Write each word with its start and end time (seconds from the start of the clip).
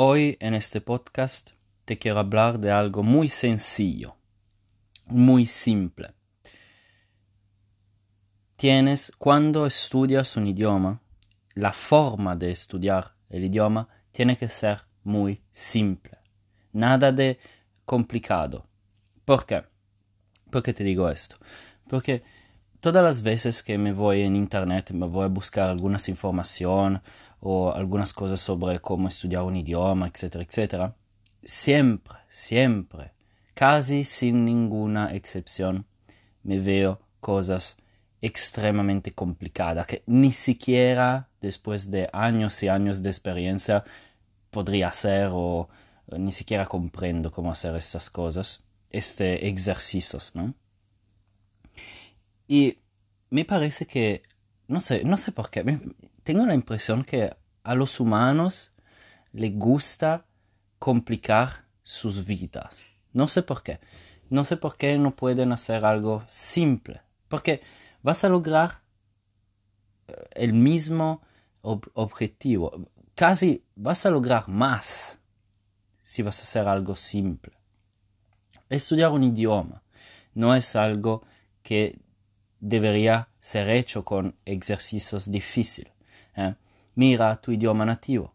Hoy 0.00 0.36
en 0.38 0.54
este 0.54 0.80
podcast 0.80 1.50
te 1.84 1.98
quiero 1.98 2.20
hablar 2.20 2.60
de 2.60 2.70
algo 2.70 3.02
muy 3.02 3.28
sencillo, 3.28 4.14
muy 5.06 5.44
simple. 5.44 6.14
Tienes, 8.54 9.10
cuando 9.18 9.66
estudias 9.66 10.36
un 10.36 10.46
idioma, 10.46 11.02
la 11.54 11.72
forma 11.72 12.36
de 12.36 12.52
estudiar 12.52 13.16
el 13.28 13.46
idioma 13.46 13.88
tiene 14.12 14.36
que 14.36 14.48
ser 14.48 14.82
muy 15.02 15.42
simple. 15.50 16.16
Nada 16.72 17.10
de 17.10 17.40
complicado. 17.84 18.68
¿Por 19.24 19.46
qué? 19.46 19.64
¿Por 20.48 20.62
qué 20.62 20.74
te 20.74 20.84
digo 20.84 21.08
esto? 21.08 21.38
Porque 21.88 22.22
todas 22.78 23.02
las 23.02 23.22
veces 23.22 23.64
que 23.64 23.76
me 23.78 23.92
voy 23.92 24.20
en 24.20 24.36
internet, 24.36 24.92
me 24.92 25.08
voy 25.08 25.24
a 25.24 25.28
buscar 25.28 25.68
algunas 25.68 26.08
informaciones 26.08 27.00
o 27.40 27.72
algunas 27.72 28.12
cosas 28.12 28.40
sobre 28.40 28.80
cómo 28.80 29.08
estudiar 29.08 29.42
un 29.42 29.56
idioma, 29.56 30.08
etcétera, 30.08 30.44
etcétera, 30.44 30.96
siempre, 31.42 32.16
siempre, 32.28 33.12
casi 33.54 34.04
sin 34.04 34.44
ninguna 34.44 35.14
excepción, 35.14 35.86
me 36.42 36.58
veo 36.58 37.00
cosas 37.20 37.76
extremadamente 38.20 39.12
complicadas 39.12 39.86
que 39.86 40.02
ni 40.06 40.32
siquiera 40.32 41.28
después 41.40 41.90
de 41.90 42.08
años 42.12 42.62
y 42.62 42.68
años 42.68 43.02
de 43.02 43.10
experiencia 43.10 43.84
podría 44.50 44.88
hacer 44.88 45.30
o 45.32 45.68
ni 46.16 46.32
siquiera 46.32 46.66
comprendo 46.66 47.30
cómo 47.30 47.52
hacer 47.52 47.76
estas 47.76 48.10
cosas, 48.10 48.64
este 48.90 49.48
ejercicios, 49.48 50.34
¿no? 50.34 50.54
Y 52.46 52.78
me 53.30 53.44
parece 53.44 53.86
que, 53.86 54.22
no 54.68 54.80
sé, 54.80 55.02
no 55.04 55.16
sé 55.16 55.32
por 55.32 55.50
qué, 55.50 55.64
tengo 56.22 56.46
la 56.46 56.54
impresión 56.54 57.04
que 57.04 57.34
a 57.64 57.74
los 57.74 58.00
humanos 58.00 58.72
les 59.32 59.54
gusta 59.54 60.26
complicar 60.78 61.64
sus 61.82 62.26
vidas. 62.26 62.96
No 63.12 63.28
sé 63.28 63.42
por 63.42 63.62
qué. 63.62 63.80
No 64.30 64.44
sé 64.44 64.58
por 64.58 64.76
qué 64.76 64.98
no 64.98 65.16
pueden 65.16 65.52
hacer 65.52 65.84
algo 65.84 66.22
simple. 66.28 67.00
Porque 67.28 67.62
vas 68.02 68.24
a 68.24 68.28
lograr 68.28 68.82
eh, 70.06 70.28
el 70.32 70.52
mismo 70.52 71.22
objetivo. 71.62 72.90
Casi 73.14 73.64
vas 73.74 74.06
a 74.06 74.10
lograr 74.10 74.48
más 74.48 75.18
si 76.02 76.22
vas 76.22 76.38
a 76.40 76.42
hacer 76.42 76.68
algo 76.68 76.94
simple. 76.94 77.58
Estudiar 78.68 79.10
un 79.10 79.24
idioma 79.24 79.82
no 80.34 80.54
es 80.54 80.76
algo 80.76 81.24
que 81.62 81.98
debería 82.60 83.28
ser 83.38 83.68
hecho 83.70 84.04
con 84.04 84.34
ejercicios 84.44 85.30
difíciles. 85.30 85.92
¿eh? 86.36 86.54
Mira 86.94 87.40
tu 87.40 87.52
idioma 87.52 87.84
nativo. 87.84 88.34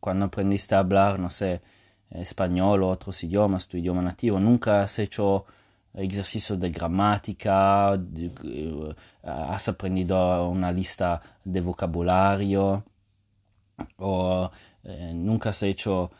Cuando 0.00 0.26
aprendiste 0.26 0.74
a 0.74 0.80
hablar, 0.80 1.18
no 1.18 1.30
sé, 1.30 1.62
español 2.10 2.82
o 2.82 2.88
otros 2.88 3.22
idiomas, 3.24 3.68
tu 3.68 3.76
idioma 3.76 4.02
nativo, 4.02 4.38
nunca 4.40 4.82
has 4.82 4.98
hecho 4.98 5.46
ejercicios 5.94 6.58
de 6.58 6.70
gramática, 6.70 7.94
eh, 7.94 8.94
has 9.22 9.68
aprendido 9.68 10.48
una 10.48 10.72
lista 10.72 11.20
de 11.44 11.60
vocabulario 11.60 12.84
o 13.98 14.50
eh, 14.84 15.12
nunca 15.14 15.50
has 15.50 15.62
hecho, 15.62 16.10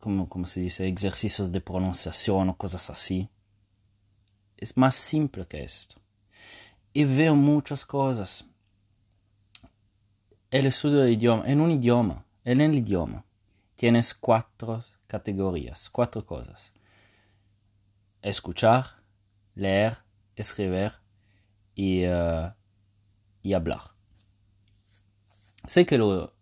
como, 0.00 0.28
como 0.28 0.46
se 0.46 0.60
dice, 0.60 0.88
ejercicios 0.88 1.52
de 1.52 1.60
pronunciación 1.60 2.48
o 2.48 2.56
cosas 2.56 2.90
así. 2.90 3.28
Es 4.64 4.78
más 4.78 4.94
simple 4.94 5.44
que 5.44 5.62
esto. 5.62 6.00
Y 6.94 7.04
veo 7.04 7.34
muchas 7.34 7.84
cosas. 7.84 8.46
El 10.50 10.64
estudio 10.64 11.00
de 11.00 11.12
idioma, 11.12 11.46
en 11.46 11.60
un 11.60 11.70
idioma, 11.70 12.24
en 12.44 12.62
el 12.62 12.74
idioma, 12.74 13.26
tienes 13.76 14.14
cuatro 14.14 14.82
categorías, 15.06 15.90
cuatro 15.90 16.24
cosas. 16.24 16.72
Escuchar, 18.22 18.86
leer, 19.54 19.98
escribir 20.34 20.94
y, 21.74 22.04
y 23.42 23.52
hablar. 23.52 23.82
Sé 25.66 25.84
que 25.84 25.98
lo, 25.98 26.32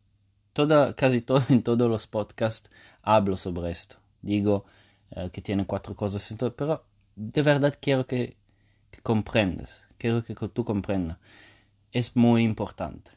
toda, 0.53 0.95
casi 0.95 1.23
todo 1.23 1.43
en 1.49 1.65
todos 1.65 1.91
los 1.91 2.07
podcasts 2.07 2.71
hablo 3.03 3.37
sobre 3.37 3.73
esto. 3.73 3.97
Digo 4.21 4.65
uh, 5.17 5.29
que 5.31 5.43
tiene 5.43 5.67
cuatro 5.67 5.97
cosas, 5.97 6.37
pero 6.57 6.92
de 7.17 7.43
verdad 7.43 7.77
quiero 7.81 8.07
que, 8.07 8.37
comprendas, 9.03 9.89
quiero 9.99 10.25
que 10.25 10.35
tú 10.35 10.65
comprendas. 10.65 11.19
Es 11.93 12.17
muy 12.17 12.43
importante. 12.43 13.11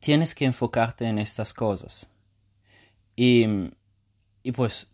Tienes 0.00 0.34
que 0.34 0.44
enfocarte 0.44 1.06
en 1.06 1.18
estas 1.18 1.52
cosas. 1.52 2.10
Y, 3.16 3.46
pues 4.54 4.88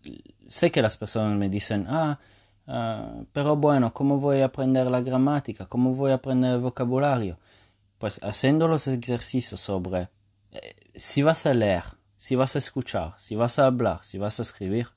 sé 0.48 0.70
que 0.70 0.80
las 0.80 0.96
personas 0.96 1.36
me 1.36 1.48
dicen, 1.48 1.86
ah, 1.88 2.18
uh, 2.66 3.26
pero 3.32 3.56
bueno, 3.56 3.92
¿cómo 3.92 4.18
voy 4.18 4.40
a 4.40 4.46
aprender 4.46 4.86
la 4.86 5.00
gramática? 5.00 5.66
¿Cómo 5.66 5.94
voy 5.94 6.12
a 6.12 6.14
aprender 6.14 6.54
el 6.54 6.60
vocabulario? 6.60 7.38
Pues 7.98 8.20
haciendo 8.22 8.68
los 8.68 8.86
ejercicios 8.88 9.60
sobre 9.60 10.08
eh, 10.52 10.74
si 10.94 11.22
vas 11.22 11.46
a 11.46 11.54
leer, 11.54 11.84
si 12.16 12.36
vas 12.36 12.54
a 12.54 12.58
escuchar, 12.58 13.14
si 13.16 13.34
vas 13.34 13.58
a 13.58 13.66
hablar, 13.66 14.04
si 14.04 14.18
vas 14.18 14.38
a 14.38 14.42
escribir, 14.42 14.88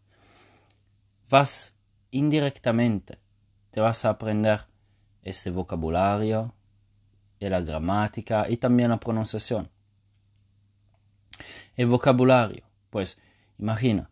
vas 1.30 1.76
indirectamente 2.18 3.20
te 3.72 3.82
vas 3.82 4.06
a 4.06 4.10
aprender 4.10 4.62
este 5.22 5.52
vocabulario 5.52 6.56
y 7.40 7.50
la 7.50 7.60
gramática 7.60 8.50
y 8.50 8.56
también 8.56 8.90
la 8.90 9.00
pronunciación. 9.00 9.70
El 11.76 11.88
vocabulario, 11.88 12.64
pues 12.90 13.20
imagina, 13.58 14.10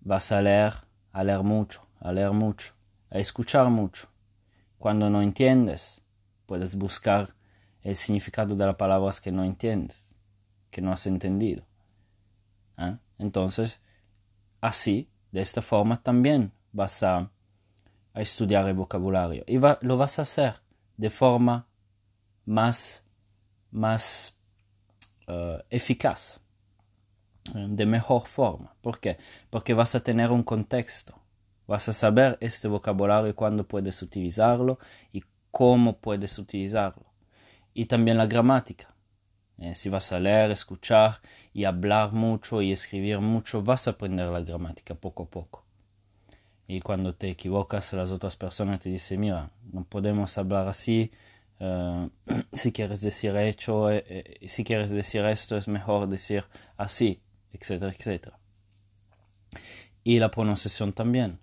vas 0.00 0.32
a 0.32 0.40
leer, 0.40 0.72
a 1.12 1.22
leer 1.22 1.42
mucho, 1.42 1.86
a 2.00 2.12
leer 2.12 2.32
mucho, 2.32 2.72
a 3.10 3.18
escuchar 3.18 3.68
mucho. 3.68 4.08
Cuando 4.78 5.10
no 5.10 5.20
entiendes, 5.20 6.02
puedes 6.46 6.76
buscar 6.76 7.34
el 7.82 7.94
significado 7.94 8.56
de 8.56 8.64
las 8.64 8.76
palabras 8.76 9.20
que 9.20 9.32
no 9.32 9.44
entiendes, 9.44 10.14
que 10.70 10.80
no 10.80 10.92
has 10.92 11.06
entendido. 11.06 11.66
¿Ah? 12.78 13.00
Entonces, 13.18 13.80
así, 14.62 15.10
de 15.30 15.42
esta 15.42 15.60
forma 15.60 16.02
también 16.02 16.52
vas 16.72 17.02
a 17.02 17.30
a 18.14 18.20
estudiar 18.22 18.66
el 18.68 18.74
vocabulario. 18.74 19.44
Y 19.46 19.58
lo 19.58 19.96
vas 19.96 20.18
a 20.18 20.22
hacer 20.22 20.54
de 20.96 21.10
forma 21.10 21.66
más, 22.46 23.04
más 23.70 24.38
uh, 25.28 25.58
eficaz, 25.68 26.40
eh, 27.54 27.66
de 27.68 27.86
mejor 27.86 28.26
forma. 28.26 28.74
¿Por 28.80 29.00
qué? 29.00 29.18
Porque 29.50 29.74
vas 29.74 29.94
a 29.94 30.00
tener 30.00 30.30
un 30.30 30.44
contexto. 30.44 31.20
Vas 31.66 31.88
a 31.88 31.92
saber 31.92 32.38
este 32.40 32.68
vocabulario 32.68 33.34
cuándo 33.34 33.66
puedes 33.66 34.00
utilizarlo 34.02 34.78
y 35.12 35.24
cómo 35.50 35.98
puedes 35.98 36.38
utilizarlo. 36.38 37.06
Y 37.72 37.86
también 37.86 38.18
la 38.18 38.26
gramática. 38.26 38.94
Eh, 39.58 39.74
si 39.74 39.88
vas 39.88 40.12
a 40.12 40.20
leer, 40.20 40.50
escuchar 40.50 41.20
y 41.52 41.64
hablar 41.64 42.12
mucho 42.12 42.60
y 42.60 42.72
escribir 42.72 43.20
mucho, 43.20 43.62
vas 43.62 43.88
a 43.88 43.92
aprender 43.92 44.28
la 44.28 44.40
gramática 44.40 44.94
poco 44.94 45.24
a 45.24 45.30
poco. 45.30 45.63
Y 46.66 46.80
cuando 46.80 47.14
te 47.14 47.28
equivocas, 47.28 47.92
las 47.92 48.10
otras 48.10 48.36
personas 48.36 48.80
te 48.80 48.88
dicen, 48.88 49.20
mira, 49.20 49.50
no 49.72 49.84
podemos 49.84 50.38
hablar 50.38 50.66
así, 50.66 51.10
uh, 51.60 52.08
si 52.52 52.72
quieres 52.72 53.02
decir 53.02 53.36
hecho, 53.36 53.90
eh, 53.90 54.04
eh, 54.08 54.48
si 54.48 54.64
quieres 54.64 54.90
decir 54.90 55.24
esto, 55.26 55.56
es 55.56 55.68
mejor 55.68 56.08
decir 56.08 56.44
así, 56.76 57.20
etcétera, 57.52 57.92
etcétera. 57.92 58.38
Y 60.02 60.18
la 60.18 60.30
pronunciación 60.30 60.92
también. 60.92 61.38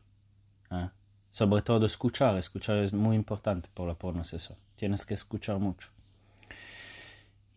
¿eh? 0.71 0.89
Sobre 1.29 1.61
todo 1.61 1.85
escuchar, 1.85 2.37
escuchar 2.37 2.77
es 2.77 2.93
muy 2.93 3.15
importante 3.15 3.69
por 3.73 3.87
la 3.87 3.95
pronunciación. 3.95 4.57
Tienes 4.75 5.05
que 5.05 5.13
escuchar 5.13 5.59
mucho. 5.59 5.89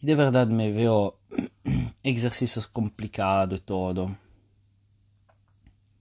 Y 0.01 0.07
de 0.07 0.15
verdad 0.15 0.47
me 0.47 0.71
veo 0.71 1.19
ejercicios 2.03 2.67
complicados 2.67 3.59
y 3.59 3.63
todo. 3.63 4.17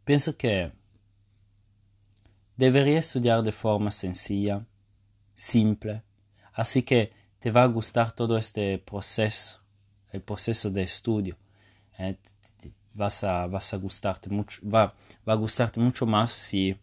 Pienso 0.05 0.37
que 0.37 0.71
Debería 2.55 2.99
estudiar 2.99 3.41
de 3.41 3.51
forma 3.51 3.91
sencilla, 3.91 4.65
simple, 5.33 6.03
así 6.53 6.83
que 6.83 7.11
te 7.39 7.51
va 7.51 7.63
a 7.63 7.67
gustar 7.67 8.13
todo 8.13 8.37
este 8.37 8.77
proceso, 8.77 9.61
el 10.11 10.21
proceso 10.21 10.69
de 10.69 10.83
estudio. 10.83 11.37
Eh, 11.97 12.17
vas, 12.93 13.23
a, 13.23 13.47
vas 13.47 13.73
a 13.73 13.77
gustarte 13.77 14.29
mucho, 14.29 14.61
va, 14.67 14.93
va 15.27 15.33
a 15.33 15.35
gustarte 15.35 15.79
mucho 15.79 16.05
más 16.05 16.31
si, 16.31 16.77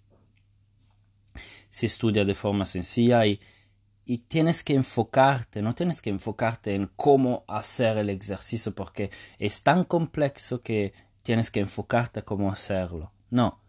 si 1.69 1.87
estudia 1.87 2.25
de 2.25 2.35
forma 2.35 2.65
sencilla 2.65 3.25
y, 3.25 3.41
y 4.05 4.19
tienes 4.19 4.65
que 4.65 4.75
enfocarte, 4.75 5.63
no 5.63 5.75
tienes 5.75 6.03
que 6.03 6.11
enfocarte 6.11 6.75
en 6.75 6.91
cómo 6.97 7.45
hacer 7.47 7.97
el 7.99 8.11
ejercicio 8.11 8.75
porque 8.75 9.11
es 9.39 9.63
tan 9.63 9.85
complejo 9.85 10.61
que 10.63 10.93
tienes 11.23 11.51
que 11.51 11.61
enfocarte 11.61 12.23
cómo 12.23 12.51
hacerlo. 12.51 13.13
No, 13.31 13.60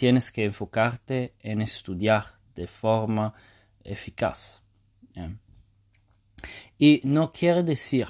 tienes 0.00 0.32
que 0.32 0.46
enfocarte 0.46 1.34
en 1.40 1.60
estudiar 1.60 2.38
de 2.54 2.66
forma 2.66 3.34
eficaz. 3.84 4.62
Y 6.78 7.02
no 7.04 7.32
quiere 7.32 7.62
decir, 7.62 8.08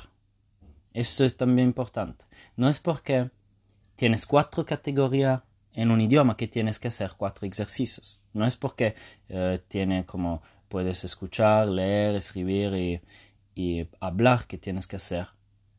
esto 0.95 1.25
es 1.25 1.37
también 1.37 1.67
importante, 1.67 2.27
no 2.55 2.69
es 2.69 2.79
porque 2.79 3.33
tienes 3.97 4.25
cuatro 4.25 4.65
categorías 4.65 5.43
en 5.73 5.91
un 5.91 6.01
idioma 6.01 6.37
que 6.37 6.47
tienes 6.47 6.79
que 6.79 6.87
hacer 6.87 7.15
cuatro 7.17 7.45
ejercicios. 7.49 8.23
No 8.35 8.47
es 8.47 8.55
porque 8.55 8.95
eh, 9.29 9.61
tiene 9.67 10.07
como 10.07 10.43
puedes 10.69 11.03
escuchar, 11.03 11.67
leer, 11.67 12.15
escribir 12.15 12.73
y, 12.77 13.01
y 13.61 13.89
hablar 13.99 14.47
que 14.47 14.59
tienes 14.59 14.87
que 14.87 14.95
hacer 14.95 15.27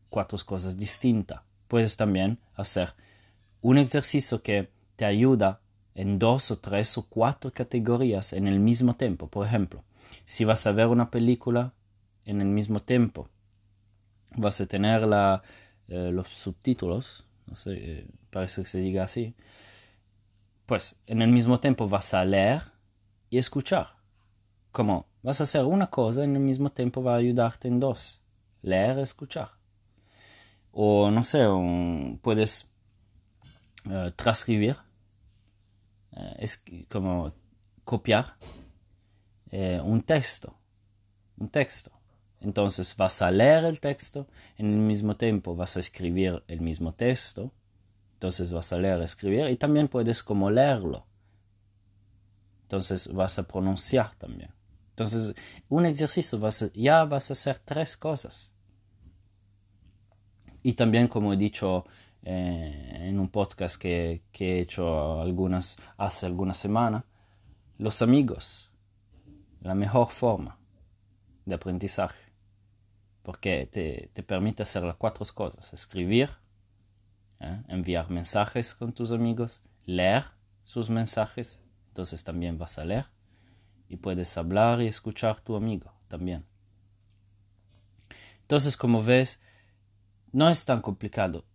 cuatro 0.10 0.38
cosas 0.46 0.78
distintas. 0.78 1.40
Puedes 1.70 1.96
también 1.96 2.38
hacer 2.56 2.96
un 3.62 3.78
ejercicio 3.78 4.44
que 4.44 4.74
te 4.98 5.06
ayuda 5.06 5.61
en 5.96 6.20
dos 6.20 6.52
o 6.52 6.58
tres 6.58 6.98
o 6.98 7.04
cuatro 7.04 7.52
categorías 7.52 8.34
en 8.34 8.48
el 8.48 8.60
mismo 8.60 8.96
tiempo. 8.96 9.28
Por 9.28 9.46
ejemplo, 9.46 9.84
si 10.26 10.46
vas 10.46 10.66
a 10.68 10.72
ver 10.72 10.88
una 10.88 11.12
película 11.12 11.74
en 12.26 12.42
el 12.42 12.48
mismo 12.48 12.80
tiempo, 12.80 13.28
vas 14.36 14.62
a 14.62 14.66
tener 14.66 15.04
la, 15.08 15.44
eh, 15.88 16.12
los 16.14 16.28
subtítulos, 16.30 17.26
no 17.48 17.56
sé, 17.56 17.74
eh, 17.74 18.08
parece 18.30 18.62
que 18.62 18.70
se 18.70 18.80
diga 18.80 19.04
así, 19.04 19.36
pues 20.66 20.96
en 21.08 21.22
el 21.22 21.32
mismo 21.32 21.60
tiempo 21.60 21.90
vas 21.90 22.14
a 22.14 22.24
leer 22.24 22.62
y 23.30 23.38
escuchar. 23.38 23.96
Como 24.72 25.06
vas 25.22 25.42
a 25.42 25.44
hacer 25.44 25.66
una 25.66 25.90
cosa 25.90 26.24
en 26.24 26.36
el 26.36 26.42
mismo 26.42 26.70
tiempo 26.70 27.04
va 27.04 27.16
a 27.16 27.18
ayudarte 27.18 27.68
en 27.68 27.80
dos, 27.80 28.22
leer 28.62 29.00
y 29.00 29.02
escuchar. 29.02 29.50
O 30.72 31.12
no 31.12 31.24
sé, 31.26 31.46
puedes 32.22 32.70
uh, 33.86 34.12
transcribir, 34.12 34.78
es 36.38 36.64
como 36.90 37.34
copiar 37.84 38.36
un 39.52 40.02
texto, 40.02 40.56
un 41.38 41.50
texto 41.50 41.92
entonces 42.42 42.96
vas 42.98 43.22
a 43.22 43.30
leer 43.30 43.66
el 43.66 43.80
texto, 43.80 44.28
en 44.58 44.74
el 44.74 44.80
mismo 44.80 45.16
tiempo 45.16 45.56
vas 45.56 45.78
a 45.78 45.80
escribir 45.80 46.44
el 46.48 46.60
mismo 46.60 46.94
texto, 46.94 47.54
entonces 48.14 48.52
vas 48.52 48.74
a 48.74 48.80
leer, 48.80 49.00
escribir 49.02 49.48
y 49.50 49.58
también 49.58 49.88
puedes 49.88 50.24
como 50.24 50.50
leerlo. 50.50 51.06
Entonces 52.64 53.14
vas 53.14 53.38
a 53.38 53.48
pronunciar 53.48 54.16
también. 54.16 54.52
Entonces 54.90 55.36
un 55.70 55.86
ejercicio 55.86 56.40
vas 56.40 56.72
ya 56.74 57.06
vas 57.06 57.30
a 57.30 57.34
hacer 57.34 57.60
tres 57.60 57.96
cosas. 57.96 58.52
Y 60.64 60.74
también 60.74 61.08
como 61.08 61.34
he 61.34 61.38
dicho 61.38 61.86
eh, 62.24 63.08
en 63.10 63.20
un 63.20 63.30
podcast 63.30 63.82
que, 63.82 64.24
que, 64.32 64.58
he 64.58 64.60
hecho 64.62 65.22
algunas, 65.22 65.78
hace 65.98 66.26
algunas 66.26 66.58
semanas, 66.58 67.04
los 67.78 68.02
amigos, 68.02 68.70
la 69.62 69.76
mejor 69.76 70.10
forma 70.10 70.58
de 71.46 71.56
aprendizaje 71.56 72.32
porque 73.24 73.68
te, 73.68 74.24
permite 74.24 74.64
hacer 74.64 74.84
las 74.84 74.96
cuatro 74.96 75.26
cosas, 75.34 75.74
escribir, 75.74 76.30
¿eh? 77.40 77.62
enviar 77.68 78.10
mensajes 78.10 78.74
con 78.74 78.94
tus 78.94 79.12
amigos, 79.12 79.62
leer 79.86 80.26
sus 80.64 80.90
mensajes, 80.90 81.64
entonces 81.90 82.24
también 82.24 82.58
vas 82.58 82.80
a 82.80 82.86
leer 82.86 83.06
y 83.90 83.98
puedes 83.98 84.38
hablar 84.38 84.82
y 84.82 84.88
escuchar 84.88 85.38
a 85.38 85.44
tu 85.44 85.56
amigo 85.56 85.94
también. 86.08 86.46
Entonces, 88.42 88.76
como 88.76 89.02
ves, 89.02 89.40
no 90.32 90.50
es 90.50 90.66
tan 90.66 90.82
complicado. 90.82 91.46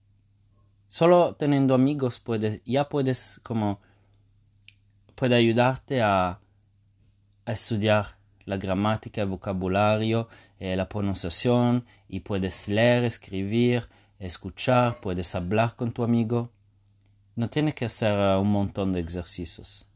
Solo 0.88 1.34
teniendo 1.34 1.74
amigos 1.74 2.20
puedes, 2.20 2.62
ya 2.64 2.88
puedes 2.88 3.40
como 3.42 3.80
puede 5.14 5.34
ayudarte 5.34 6.02
a, 6.02 6.40
estudiar 7.46 8.16
la 8.44 8.56
gramática, 8.56 9.22
el 9.22 9.28
vocabulario, 9.28 10.28
eh, 10.58 10.76
la 10.76 10.88
pronunciación 10.88 11.84
y 12.08 12.20
puedes 12.20 12.68
leer, 12.68 13.04
escribir, 13.04 13.88
escuchar, 14.18 15.00
puedes 15.00 15.34
hablar 15.34 15.76
con 15.76 15.92
tu 15.92 16.02
amigo. 16.02 16.50
No 17.36 17.48
tienes 17.48 17.74
que 17.74 17.84
hacer 17.84 18.12
uh, 18.12 18.40
un 18.40 18.50
montón 18.50 18.92
de 18.92 19.00
ejercicios. 19.00 19.86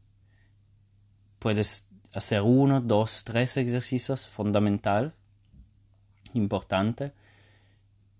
Puedes 1.39 1.89
hacer 2.13 2.41
uno, 2.41 2.79
dos, 2.79 3.23
tres 3.25 3.57
ejercicios 3.57 4.27
fundamental, 4.27 5.13
importante, 6.33 7.13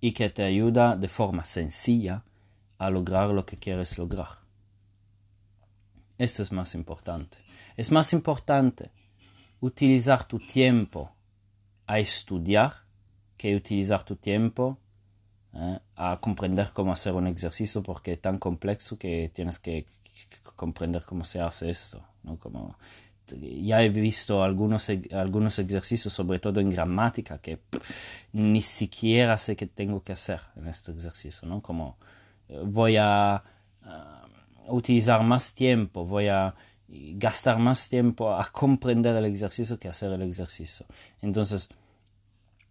y 0.01 0.11
que 0.11 0.29
te 0.29 0.43
ayuda 0.43 0.97
de 0.97 1.07
forma 1.07 1.45
sencilla 1.45 2.23
a 2.81 2.89
lograr 2.89 3.29
lo 3.29 3.45
que 3.45 3.57
quieres 3.57 3.99
lograr. 3.99 4.29
Eso 6.17 6.41
es 6.41 6.51
más 6.51 6.73
importante. 6.73 7.37
Es 7.77 7.91
más 7.91 8.11
importante 8.11 8.89
utilizar 9.59 10.27
tu 10.27 10.39
tiempo 10.39 11.11
a 11.85 11.99
estudiar 11.99 12.73
que 13.37 13.55
utilizar 13.55 14.03
tu 14.03 14.15
tiempo 14.15 14.79
eh, 15.53 15.79
a 15.95 16.19
comprender 16.19 16.71
cómo 16.73 16.91
hacer 16.91 17.13
un 17.13 17.27
ejercicio 17.27 17.83
porque 17.83 18.13
es 18.13 18.21
tan 18.21 18.39
complejo 18.39 18.97
que 18.97 19.29
tienes 19.31 19.59
que, 19.59 19.85
comprender 20.55 21.03
cómo 21.03 21.23
se 21.23 21.39
hace 21.39 21.69
esto. 21.69 22.03
¿no? 22.23 22.39
Como, 22.39 22.79
ya 23.27 23.83
he 23.83 23.89
visto 23.89 24.43
algunos, 24.43 24.87
algunos 25.11 25.59
ejercicios, 25.59 26.11
sobre 26.11 26.39
todo 26.39 26.59
en 26.59 26.71
gramática, 26.71 27.37
que 27.37 27.59
ni 28.33 28.63
siquiera 28.63 29.37
sé 29.37 29.55
qué 29.55 29.67
tengo 29.67 30.01
que 30.03 30.13
hacer 30.13 30.41
en 30.55 30.65
este 30.67 30.91
ejercicio. 30.93 31.47
¿no? 31.47 31.61
Como 31.61 31.97
voy 32.65 32.97
a 32.97 33.43
utilizar 34.67 35.23
más 35.23 35.53
tiempo, 35.53 36.05
voy 36.05 36.27
a 36.27 36.55
gastar 36.87 37.57
más 37.59 37.87
tiempo 37.89 38.33
a 38.33 38.51
comprender 38.51 39.15
el 39.15 39.25
ejercicio 39.25 39.79
que 39.79 39.87
hacer 39.87 40.11
el 40.11 40.21
ejercicio. 40.21 40.85
Entonces, 41.21 41.69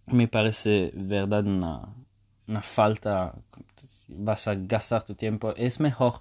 me 0.06 0.28
parece 0.28 0.92
verdad 0.94 1.46
una, 1.46 1.94
una 2.46 2.62
falta, 2.62 3.34
vas 4.08 4.48
a 4.48 4.54
gastar 4.54 5.04
tu 5.04 5.14
tiempo. 5.14 5.54
Es 5.56 5.80
mejor, 5.80 6.20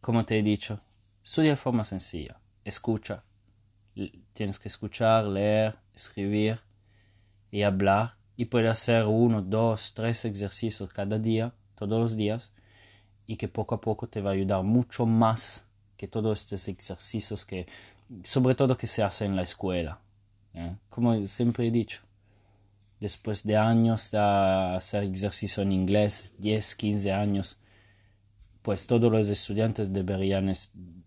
como 0.00 0.24
te 0.24 0.38
he 0.38 0.42
dicho, 0.42 0.80
estudia 1.22 1.50
de 1.50 1.56
forma 1.56 1.84
sencilla, 1.84 2.38
escucha. 2.64 3.24
Tienes 4.32 4.58
que 4.58 4.68
escuchar, 4.68 5.24
leer, 5.24 5.76
escribir 5.94 6.60
y 7.50 7.62
hablar. 7.62 8.16
Y 8.36 8.46
puedes 8.46 8.70
hacer 8.70 9.06
uno, 9.06 9.40
dos, 9.40 9.94
tres 9.94 10.24
ejercicios 10.26 10.92
cada 10.92 11.18
día, 11.18 11.54
todos 11.76 12.00
los 12.00 12.16
días, 12.16 12.52
y 13.26 13.36
que 13.36 13.48
poco 13.48 13.74
a 13.74 13.80
poco 13.80 14.08
te 14.08 14.20
va 14.20 14.30
a 14.30 14.34
ayudar 14.34 14.62
mucho 14.62 15.06
más 15.06 15.66
que 15.96 16.08
todos 16.08 16.40
estos 16.40 16.68
ejercicios 16.68 17.44
que, 17.44 17.66
sobre 18.22 18.54
todo 18.54 18.76
que 18.76 18.86
se 18.86 19.02
hacen 19.02 19.30
en 19.32 19.36
la 19.36 19.42
escuela. 19.42 20.00
Como 20.88 21.26
siempre 21.28 21.66
he 21.66 21.70
dicho, 21.70 22.00
después 22.98 23.44
de 23.44 23.56
años 23.56 24.10
de 24.10 24.18
hacer 24.18 25.04
ejercicio 25.04 25.62
en 25.62 25.72
inglés, 25.72 26.34
10, 26.38 26.74
15 26.76 27.12
años, 27.12 27.58
pues 28.62 28.86
todos 28.86 29.12
los 29.12 29.28
estudiantes 29.28 29.92
deberían 29.92 30.52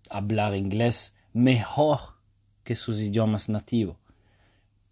hablar 0.09 0.55
inglés 0.55 1.15
mejor 1.33 1.99
que 2.63 2.75
sus 2.75 3.01
idiomas 3.01 3.49
nativos. 3.49 3.97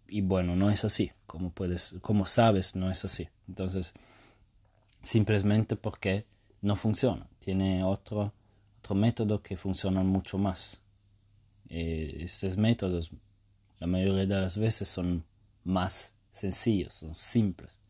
Y 0.08 0.22
bueno, 0.22 0.56
no 0.56 0.70
es 0.70 0.84
así, 0.84 1.12
como 1.26 1.50
puedes, 1.50 1.96
como 2.00 2.26
sabes, 2.26 2.74
no 2.74 2.90
es 2.90 3.04
así. 3.04 3.28
Entonces, 3.46 3.94
simplemente 5.02 5.76
porque 5.76 6.26
no 6.60 6.76
funciona, 6.76 7.28
tiene 7.38 7.84
otro 7.84 8.32
métodos 8.94 9.40
que 9.40 9.56
funcionan 9.56 10.06
mucho 10.06 10.38
más. 10.38 10.82
Eh, 11.68 12.18
estos 12.20 12.56
métodos, 12.56 13.10
la 13.78 13.86
mayoría 13.86 14.26
de 14.26 14.40
las 14.40 14.56
veces, 14.56 14.88
son 14.88 15.24
más 15.64 16.14
sencillos, 16.30 16.94
son 16.94 17.14
simples. 17.14 17.80